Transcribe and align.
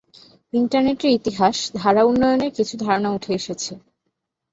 ইন্টারনেটের 0.53 1.11
ইতিহাস 1.11 1.57
ধারা 1.75 2.01
উন্নয়নের 2.03 2.51
কিছু 2.57 2.73
ধারণা 2.77 3.09
উঠে 3.11 3.31
এসেছে। 3.33 3.71